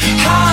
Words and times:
high. 0.00 0.47